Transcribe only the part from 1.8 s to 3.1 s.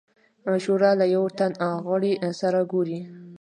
غړي سره وګوري.